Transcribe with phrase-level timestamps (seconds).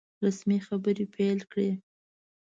[0.23, 1.69] رسمي خبري پیل کړې.